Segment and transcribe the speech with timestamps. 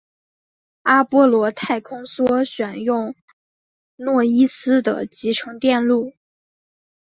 [0.81, 3.13] 阿波罗太空梭选用
[3.97, 6.13] 诺伊斯的集成电路。